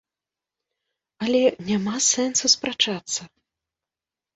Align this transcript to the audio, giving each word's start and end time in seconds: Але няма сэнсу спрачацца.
Але 1.27 1.43
няма 1.69 1.95
сэнсу 2.11 2.45
спрачацца. 2.59 3.21